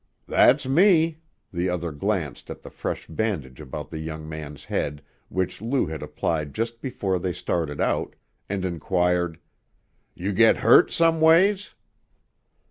"That's 0.25 0.65
me!" 0.65 1.19
The 1.53 1.69
other 1.69 1.91
glanced 1.91 2.49
at 2.49 2.63
the 2.63 2.71
fresh 2.71 3.05
bandage 3.05 3.61
about 3.61 3.91
the 3.91 3.99
young 3.99 4.27
man's 4.27 4.65
head 4.65 5.03
which 5.29 5.61
Lou 5.61 5.85
had 5.85 6.01
applied 6.01 6.55
just 6.55 6.81
before 6.81 7.19
they 7.19 7.33
started 7.33 7.79
out, 7.79 8.15
and 8.49 8.65
inquired: 8.65 9.37
"You 10.15 10.33
git 10.33 10.57
hurt, 10.57 10.91
some 10.91 11.21
ways?" 11.21 11.75